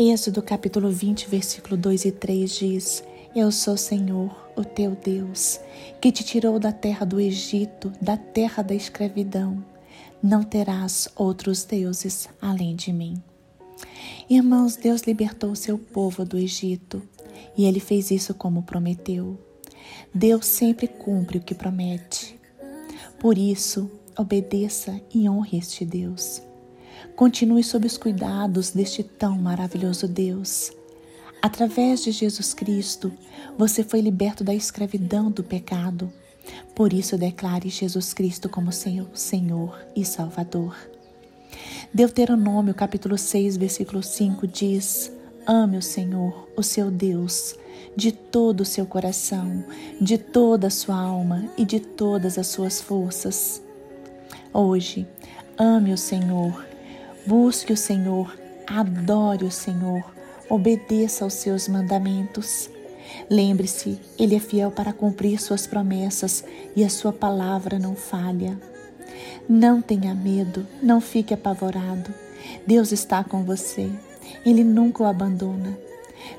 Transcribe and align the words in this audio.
Êxodo 0.00 0.40
capítulo 0.40 0.90
20, 0.92 1.28
versículo 1.28 1.76
2 1.76 2.04
e 2.04 2.12
3 2.12 2.56
diz: 2.56 3.04
Eu 3.34 3.50
sou 3.50 3.76
Senhor, 3.76 4.48
o 4.54 4.62
teu 4.62 4.92
Deus, 4.92 5.58
que 6.00 6.12
te 6.12 6.22
tirou 6.22 6.60
da 6.60 6.70
terra 6.70 7.04
do 7.04 7.18
Egito, 7.18 7.92
da 8.00 8.16
terra 8.16 8.62
da 8.62 8.76
escravidão. 8.76 9.64
Não 10.22 10.44
terás 10.44 11.08
outros 11.16 11.64
deuses 11.64 12.28
além 12.40 12.76
de 12.76 12.92
mim. 12.92 13.20
Irmãos, 14.30 14.76
Deus 14.76 15.02
libertou 15.02 15.56
seu 15.56 15.76
povo 15.76 16.24
do 16.24 16.38
Egito 16.38 17.02
e 17.56 17.64
ele 17.64 17.80
fez 17.80 18.12
isso 18.12 18.32
como 18.34 18.62
prometeu. 18.62 19.36
Deus 20.14 20.46
sempre 20.46 20.86
cumpre 20.86 21.38
o 21.38 21.42
que 21.42 21.56
promete. 21.56 22.38
Por 23.18 23.36
isso, 23.36 23.90
obedeça 24.16 25.00
e 25.12 25.28
honre 25.28 25.58
este 25.58 25.84
Deus. 25.84 26.40
Continue 27.16 27.64
sob 27.64 27.86
os 27.86 27.96
cuidados 27.96 28.70
deste 28.70 29.02
tão 29.02 29.36
maravilhoso 29.38 30.06
Deus. 30.06 30.72
Através 31.40 32.02
de 32.02 32.10
Jesus 32.10 32.52
Cristo, 32.52 33.12
você 33.56 33.84
foi 33.84 34.00
liberto 34.00 34.42
da 34.42 34.54
escravidão 34.54 35.30
do 35.30 35.44
pecado. 35.44 36.12
Por 36.74 36.92
isso, 36.92 37.16
declare 37.16 37.68
Jesus 37.68 38.12
Cristo 38.12 38.48
como 38.48 38.72
Senhor, 38.72 39.08
Senhor 39.14 39.78
e 39.94 40.04
Salvador. 40.04 40.76
Deuteronômio 41.92 42.74
capítulo 42.74 43.16
6, 43.16 43.56
versículo 43.56 44.02
5 44.02 44.46
diz: 44.46 45.12
Ame 45.46 45.76
o 45.78 45.82
Senhor, 45.82 46.48
o 46.56 46.62
seu 46.62 46.90
Deus, 46.90 47.54
de 47.96 48.12
todo 48.12 48.60
o 48.60 48.66
seu 48.66 48.84
coração, 48.84 49.64
de 50.00 50.18
toda 50.18 50.66
a 50.66 50.70
sua 50.70 50.96
alma 50.96 51.48
e 51.56 51.64
de 51.64 51.80
todas 51.80 52.36
as 52.36 52.48
suas 52.48 52.80
forças. 52.80 53.62
Hoje, 54.52 55.06
ame 55.58 55.92
o 55.92 55.98
Senhor 55.98 56.67
Busque 57.28 57.74
o 57.74 57.76
Senhor, 57.76 58.34
adore 58.66 59.44
o 59.44 59.50
Senhor, 59.50 60.02
obedeça 60.48 61.24
aos 61.24 61.34
seus 61.34 61.68
mandamentos. 61.68 62.70
Lembre-se, 63.28 64.00
Ele 64.18 64.34
é 64.34 64.40
fiel 64.40 64.70
para 64.70 64.94
cumprir 64.94 65.38
suas 65.38 65.66
promessas 65.66 66.42
e 66.74 66.82
a 66.82 66.88
sua 66.88 67.12
palavra 67.12 67.78
não 67.78 67.94
falha. 67.94 68.58
Não 69.46 69.82
tenha 69.82 70.14
medo, 70.14 70.66
não 70.82 71.02
fique 71.02 71.34
apavorado. 71.34 72.14
Deus 72.66 72.92
está 72.92 73.22
com 73.22 73.44
você, 73.44 73.90
Ele 74.42 74.64
nunca 74.64 75.02
o 75.02 75.06
abandona. 75.06 75.78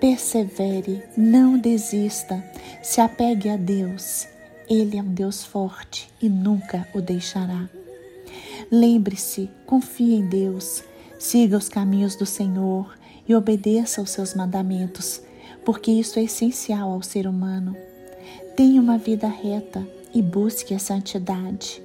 Persevere, 0.00 1.02
não 1.14 1.58
desista, 1.58 2.42
se 2.82 3.02
apegue 3.02 3.50
a 3.50 3.56
Deus. 3.58 4.26
Ele 4.66 4.96
é 4.96 5.02
um 5.02 5.12
Deus 5.12 5.44
forte 5.44 6.10
e 6.22 6.28
nunca 6.30 6.88
o 6.94 7.02
deixará. 7.02 7.68
Lembre-se, 8.70 9.50
confie 9.66 10.14
em 10.14 10.28
Deus, 10.28 10.84
siga 11.18 11.56
os 11.56 11.68
caminhos 11.68 12.14
do 12.14 12.24
Senhor 12.24 12.96
e 13.28 13.34
obedeça 13.34 14.00
aos 14.00 14.10
seus 14.10 14.32
mandamentos, 14.32 15.20
porque 15.64 15.90
isso 15.90 16.20
é 16.20 16.22
essencial 16.22 16.92
ao 16.92 17.02
ser 17.02 17.26
humano. 17.26 17.76
Tenha 18.56 18.80
uma 18.80 18.96
vida 18.96 19.26
reta 19.26 19.84
e 20.14 20.22
busque 20.22 20.72
a 20.72 20.78
santidade. 20.78 21.82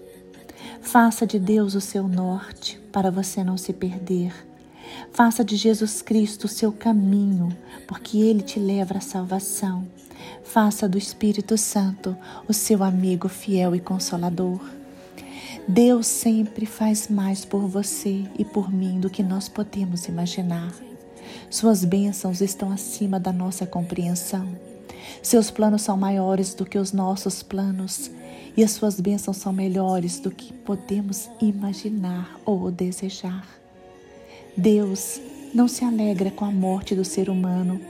Faça 0.79 1.25
de 1.25 1.39
Deus 1.39 1.73
o 1.73 1.81
seu 1.81 2.07
norte 2.07 2.79
para 2.91 3.09
você 3.09 3.43
não 3.43 3.57
se 3.57 3.73
perder. 3.73 4.31
Faça 5.11 5.43
de 5.43 5.55
Jesus 5.55 6.03
Cristo 6.03 6.45
o 6.45 6.47
seu 6.47 6.71
caminho, 6.71 7.49
porque 7.87 8.19
ele 8.19 8.43
te 8.43 8.59
leva 8.59 8.97
à 8.97 9.01
salvação. 9.01 9.87
Faça 10.43 10.87
do 10.87 10.99
Espírito 10.99 11.57
Santo 11.57 12.15
o 12.47 12.53
seu 12.53 12.83
amigo 12.83 13.27
fiel 13.27 13.75
e 13.75 13.79
consolador. 13.79 14.59
Deus 15.67 16.05
sempre 16.05 16.63
faz 16.67 17.07
mais 17.07 17.43
por 17.43 17.67
você 17.67 18.23
e 18.37 18.45
por 18.45 18.71
mim 18.71 18.99
do 18.99 19.09
que 19.09 19.23
nós 19.23 19.49
podemos 19.49 20.05
imaginar. 20.07 20.71
Suas 21.49 21.83
bênçãos 21.83 22.39
estão 22.39 22.71
acima 22.71 23.19
da 23.19 23.33
nossa 23.33 23.65
compreensão. 23.65 24.47
Seus 25.23 25.49
planos 25.49 25.81
são 25.81 25.97
maiores 25.97 26.53
do 26.53 26.67
que 26.67 26.77
os 26.77 26.91
nossos 26.91 27.41
planos 27.41 28.11
e 28.55 28.63
as 28.63 28.71
suas 28.71 28.99
bênçãos 28.99 29.37
são 29.37 29.51
melhores 29.51 30.19
do 30.19 30.29
que 30.29 30.53
podemos 30.53 31.31
imaginar 31.41 32.39
ou 32.45 32.69
desejar. 32.69 33.47
Deus 34.55 35.19
não 35.51 35.67
se 35.67 35.83
alegra 35.83 36.29
com 36.29 36.45
a 36.45 36.51
morte 36.51 36.93
do 36.93 37.03
ser 37.03 37.27
humano, 37.27 37.81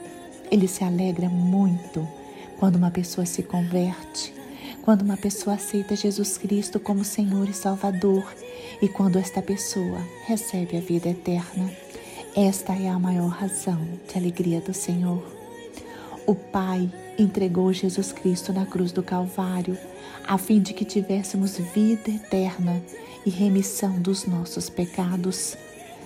ele 0.50 0.68
se 0.68 0.82
alegra 0.82 1.28
muito 1.28 2.08
quando 2.58 2.78
uma 2.78 2.90
pessoa 2.90 3.26
se 3.26 3.44
converte 3.44 4.34
quando 4.86 5.02
uma 5.02 5.18
pessoa 5.18 5.56
aceita 5.56 5.96
Jesus 5.96 6.38
Cristo 6.38 6.80
como 6.80 7.04
Senhor 7.04 7.50
e 7.50 7.54
Salvador 7.54 8.24
e 8.80 8.88
quando 8.88 9.18
esta 9.18 9.42
pessoa 9.42 10.00
recebe 10.28 10.78
a 10.78 10.80
vida 10.80 11.10
eterna. 11.10 11.72
Esta 12.36 12.72
é 12.74 12.88
a 12.88 13.00
maior 13.00 13.30
razão 13.30 13.82
de 14.08 14.16
alegria 14.16 14.62
do 14.62 14.76
Senhor. 14.76 15.26
O 16.28 16.36
Pai 16.36 16.88
entregou 17.18 17.74
Jesus 17.74 18.12
Cristo 18.12 18.54
na 18.54 18.64
cruz 18.68 18.92
do 18.92 19.02
Calvário 19.02 19.76
a 20.24 20.38
fim 20.38 20.62
de 20.62 20.72
que 20.72 20.86
tivéssemos 20.86 21.58
vida 21.58 22.12
eterna 22.12 22.80
e 23.26 23.32
remissão 23.32 24.00
dos 24.00 24.28
nossos 24.28 24.70
pecados. 24.70 25.58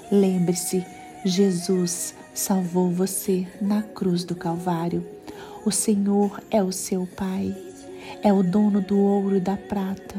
Lembre-se, 0.10 0.86
Jesus 1.26 2.16
salvou 2.34 2.90
você 2.92 3.46
na 3.62 3.82
cruz 3.82 4.24
do 4.24 4.36
Calvário. 4.36 5.06
O 5.66 5.72
Senhor 5.72 6.42
é 6.50 6.64
o 6.64 6.72
seu 6.72 7.06
Pai 7.06 7.54
é 8.24 8.32
o 8.34 8.44
dono 8.44 8.82
do 8.82 8.98
ouro 9.00 9.38
e 9.38 9.40
da 9.40 9.56
prata, 9.56 10.16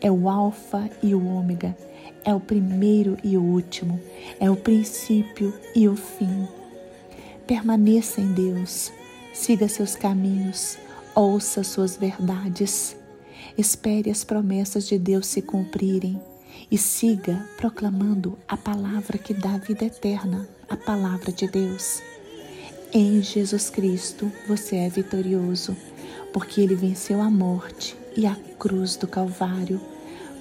é 0.00 0.10
o 0.10 0.28
Alfa 0.28 0.88
e 1.02 1.14
o 1.14 1.26
Ômega, 1.26 1.76
é 2.24 2.34
o 2.34 2.40
primeiro 2.40 3.16
e 3.22 3.36
o 3.36 3.42
último, 3.42 4.00
é 4.38 4.50
o 4.50 4.56
princípio 4.56 5.52
e 5.74 5.88
o 5.88 5.96
fim. 5.96 6.46
Permaneça 7.46 8.20
em 8.20 8.32
Deus, 8.32 8.92
siga 9.32 9.68
seus 9.68 9.96
caminhos, 9.96 10.78
ouça 11.14 11.64
suas 11.64 11.96
verdades, 11.96 12.96
espere 13.56 14.10
as 14.10 14.24
promessas 14.24 14.86
de 14.86 14.98
Deus 14.98 15.26
se 15.26 15.42
cumprirem. 15.42 16.20
E 16.70 16.76
siga 16.78 17.48
proclamando 17.56 18.38
a 18.46 18.56
palavra 18.56 19.18
que 19.18 19.34
dá 19.34 19.56
vida 19.56 19.84
eterna, 19.86 20.48
a 20.68 20.76
palavra 20.76 21.32
de 21.32 21.48
Deus. 21.48 22.00
Em 22.92 23.22
Jesus 23.22 23.70
Cristo 23.70 24.30
você 24.46 24.76
é 24.76 24.88
vitorioso 24.88 25.76
porque 26.32 26.60
ele 26.60 26.74
venceu 26.74 27.20
a 27.20 27.30
morte 27.30 27.96
e 28.16 28.26
a 28.26 28.36
cruz 28.58 28.96
do 28.96 29.06
Calvário. 29.06 29.80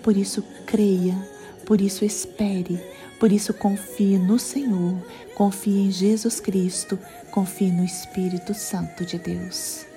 Por 0.04 0.16
isso, 0.16 0.44
creia, 0.66 1.16
por 1.66 1.82
isso, 1.82 2.06
espere, 2.06 2.80
por 3.20 3.32
isso, 3.32 3.54
confie 3.54 4.18
no 4.18 4.40
Senhor, 4.40 4.96
confie 5.36 5.88
em 5.88 5.92
Jesus 5.92 6.40
Cristo, 6.40 6.98
confie 7.32 7.72
no 7.72 7.84
Espírito 7.84 8.54
Santo 8.54 9.06
de 9.06 9.18
Deus. 9.18 9.89